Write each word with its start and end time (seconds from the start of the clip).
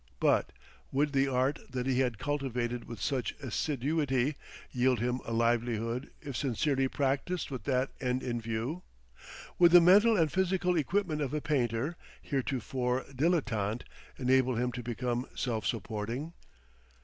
But 0.19 0.51
would 0.91 1.13
the 1.13 1.27
art 1.27 1.59
that 1.69 1.85
he 1.85 1.99
had 1.99 2.17
cultivated 2.17 2.85
with 2.85 2.99
such 2.99 3.33
assiduity, 3.39 4.35
yield 4.71 4.99
him 4.99 5.21
a 5.25 5.31
livelihood 5.31 6.09
if 6.23 6.35
sincerely 6.35 6.87
practised 6.87 7.51
with 7.51 7.65
that 7.65 7.91
end 7.99 8.23
in 8.23 8.41
view? 8.41 8.81
Would 9.59 9.71
the 9.73 9.79
mental 9.79 10.17
and 10.17 10.31
physical 10.31 10.75
equipment 10.75 11.21
of 11.21 11.35
a 11.35 11.39
painter, 11.41 11.97
heretofore 12.19 13.03
dilettante, 13.13 13.83
enable 14.17 14.55
him 14.55 14.71
to 14.71 14.81
become 14.81 15.27
self 15.35 15.67
supporting? 15.67 16.33